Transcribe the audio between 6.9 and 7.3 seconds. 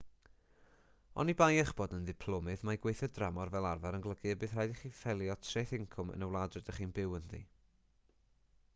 byw